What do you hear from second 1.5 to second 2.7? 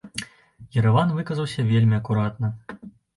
вельмі акуратна.